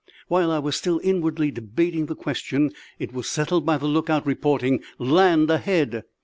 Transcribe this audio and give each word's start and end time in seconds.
While 0.29 0.49
I 0.49 0.57
was 0.57 0.75
still 0.75 0.99
inwardly 1.03 1.51
debating 1.51 2.07
the 2.07 2.15
question 2.15 2.71
it 2.97 3.13
was 3.13 3.29
settled 3.29 3.67
by 3.67 3.77
the 3.77 3.85
lookout 3.85 4.25
reporting 4.25 4.81
land 4.97 5.47
ahead! 5.51 6.05